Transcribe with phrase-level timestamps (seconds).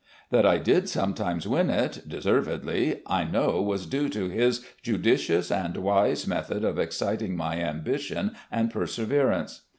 [0.31, 5.77] That I did sometimes win it, deservedly, I know was due to his judicious and
[5.77, 9.61] wise method of ex citing my ambition and perseverance.